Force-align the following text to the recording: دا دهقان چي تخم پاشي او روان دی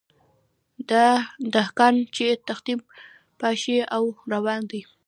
دا 0.89 1.07
دهقان 1.53 1.95
چي 2.15 2.27
تخم 2.47 2.79
پاشي 3.39 3.77
او 3.95 4.03
روان 4.31 4.61
دی 4.69 4.81